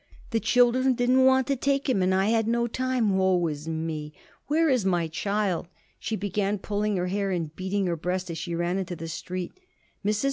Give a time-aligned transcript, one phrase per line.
[0.31, 3.15] The children didn't want to take him, and I had no time.
[3.17, 4.13] Woe is me!
[4.47, 5.67] Where is my child?"
[5.99, 9.59] She began pulling her hair and beating her breast as she ran into the street.
[10.03, 10.19] Mrs.